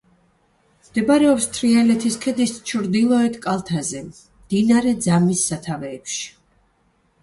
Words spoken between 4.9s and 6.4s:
ძამის სათავეებში.